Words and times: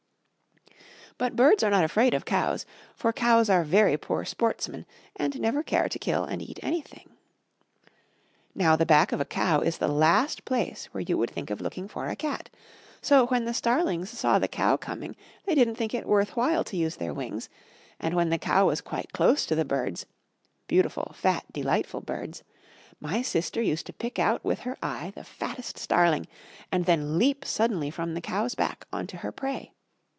But 1.17 1.35
birds 1.35 1.61
are 1.61 1.69
not 1.69 1.83
afraid 1.83 2.15
of 2.15 2.25
cows, 2.25 2.65
for 2.95 3.13
cows 3.13 3.47
are 3.47 3.63
very 3.63 3.95
poor 3.95 4.25
sportsmen, 4.25 4.87
and 5.15 5.39
never 5.39 5.61
care 5.61 5.87
to 5.87 5.99
kill 5.99 6.23
and 6.23 6.41
eat 6.41 6.57
anything. 6.63 7.11
Now 8.55 8.75
the 8.75 8.87
back 8.87 9.11
of 9.11 9.21
a 9.21 9.25
cow 9.25 9.59
is 9.59 9.77
the 9.77 9.87
last 9.87 10.45
place 10.45 10.85
where 10.87 11.01
you 11.03 11.19
would 11.19 11.29
think 11.29 11.51
of 11.51 11.61
looking 11.61 11.87
for 11.87 12.07
a 12.07 12.15
cat; 12.15 12.49
so 13.03 13.27
when 13.27 13.45
the 13.45 13.53
starlings 13.53 14.09
saw 14.09 14.39
the 14.39 14.47
cow 14.47 14.77
coming, 14.77 15.15
they 15.45 15.53
didn't 15.53 15.75
think 15.75 15.93
it 15.93 16.07
worth 16.07 16.35
while 16.35 16.63
to 16.63 16.75
use 16.77 16.95
their 16.95 17.13
wings, 17.13 17.49
and 17.99 18.15
when 18.15 18.29
the 18.29 18.39
cow 18.39 18.65
was 18.65 18.81
quite 18.81 19.13
close 19.13 19.45
to 19.45 19.53
the 19.53 19.65
birds 19.65 20.07
beautiful, 20.67 21.11
fat, 21.13 21.45
delightful 21.53 22.01
birds 22.01 22.41
my 22.99 23.21
sister 23.21 23.61
used 23.61 23.85
to 23.85 23.93
pick 23.93 24.17
out 24.17 24.43
with 24.43 24.61
her 24.61 24.75
eye 24.81 25.11
the 25.13 25.23
fattest 25.23 25.77
starling, 25.77 26.25
and 26.71 26.85
then 26.85 27.19
leap 27.19 27.45
suddenly 27.45 27.91
from 27.91 28.15
the 28.15 28.21
cow's 28.21 28.55
back 28.55 28.87
on 28.91 29.05
to 29.05 29.17
her 29.17 29.31
prey. 29.31 29.71